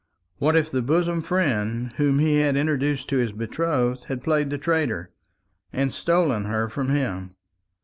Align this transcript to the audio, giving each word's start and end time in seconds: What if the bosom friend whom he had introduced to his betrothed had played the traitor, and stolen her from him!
What 0.39 0.55
if 0.55 0.71
the 0.71 0.81
bosom 0.81 1.21
friend 1.21 1.93
whom 1.97 2.17
he 2.17 2.37
had 2.37 2.55
introduced 2.55 3.07
to 3.09 3.17
his 3.17 3.31
betrothed 3.33 4.05
had 4.05 4.23
played 4.23 4.49
the 4.49 4.57
traitor, 4.57 5.11
and 5.71 5.93
stolen 5.93 6.45
her 6.45 6.69
from 6.69 6.89
him! 6.89 7.35